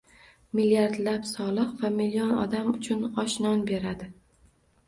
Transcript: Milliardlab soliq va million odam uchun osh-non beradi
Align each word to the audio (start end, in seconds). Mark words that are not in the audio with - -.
Milliardlab 0.59 1.27
soliq 1.31 1.75
va 1.83 1.93
million 1.99 2.31
odam 2.47 2.73
uchun 2.79 3.07
osh-non 3.25 3.63
beradi 3.71 4.13